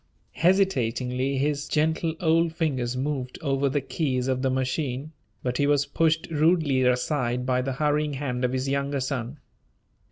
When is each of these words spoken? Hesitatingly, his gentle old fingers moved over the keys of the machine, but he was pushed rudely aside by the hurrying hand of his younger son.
Hesitatingly, 0.31 1.37
his 1.37 1.67
gentle 1.67 2.15
old 2.19 2.55
fingers 2.55 2.97
moved 2.97 3.37
over 3.43 3.69
the 3.69 3.81
keys 3.81 4.27
of 4.27 4.41
the 4.41 4.49
machine, 4.49 5.11
but 5.43 5.59
he 5.59 5.67
was 5.67 5.85
pushed 5.85 6.25
rudely 6.31 6.81
aside 6.81 7.45
by 7.45 7.61
the 7.61 7.73
hurrying 7.73 8.13
hand 8.13 8.43
of 8.43 8.51
his 8.51 8.67
younger 8.67 8.99
son. 8.99 9.37